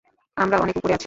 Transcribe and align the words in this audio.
আমরা 0.37 0.57
অনেক 0.57 0.75
উপরে 0.77 0.93
আছি। 0.93 0.99